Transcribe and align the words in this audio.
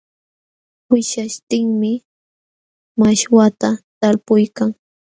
Wishyaśhtinmi 0.91 1.91
mashwata 2.99 3.69
talpuykan. 3.99 4.69